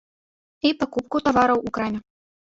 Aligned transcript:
І 0.69 0.71
пакупку 0.79 1.21
тавараў 1.27 1.61
у 1.67 1.75
краме. 1.77 1.99